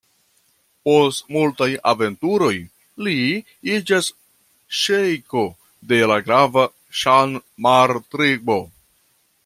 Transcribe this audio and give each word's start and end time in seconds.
Post 0.87 1.27
multaj 1.35 1.67
aventuroj 1.91 2.55
li 3.07 3.13
iĝas 3.75 4.09
ŝejko 4.81 5.45
de 5.93 6.01
la 6.13 6.21
grava 6.31 6.65
Ŝammar-tribo. 7.03 8.61